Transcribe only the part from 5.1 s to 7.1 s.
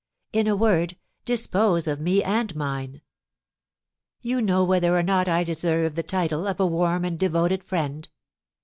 I deserve the title of a warm